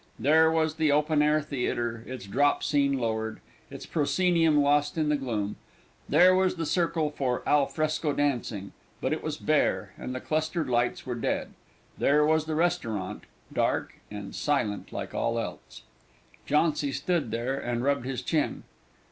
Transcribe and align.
There 0.17 0.49
was 0.49 0.77
the 0.77 0.91
open 0.91 1.21
air 1.21 1.41
theatre, 1.41 2.03
its 2.07 2.25
drop 2.25 2.63
scene 2.63 2.93
lowered, 2.97 3.39
its 3.69 3.85
proscenium 3.85 4.59
lost 4.59 4.97
in 4.97 5.09
the 5.09 5.15
gloom; 5.15 5.57
there 6.09 6.33
was 6.33 6.55
the 6.55 6.65
circle 6.65 7.11
for 7.11 7.43
al 7.45 7.67
fresco 7.67 8.11
dancing, 8.11 8.71
but 8.99 9.13
it 9.13 9.21
was 9.21 9.37
bare, 9.37 9.93
and 9.99 10.15
the 10.15 10.19
clustered 10.19 10.67
lights 10.67 11.05
were 11.05 11.13
dead; 11.13 11.51
there 11.99 12.25
was 12.25 12.45
the 12.45 12.55
restaurant, 12.55 13.25
dark 13.53 13.99
and 14.09 14.33
silent 14.33 14.91
like 14.91 15.13
all 15.13 15.37
else. 15.37 15.83
Jauncy 16.47 16.91
stood 16.91 17.29
there 17.29 17.59
and 17.59 17.83
rubbed 17.83 18.07
his 18.07 18.23
chin. 18.23 18.63